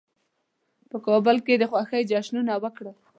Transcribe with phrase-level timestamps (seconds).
[0.89, 2.95] په کابل کې د خوښۍ جشنونه وکړل.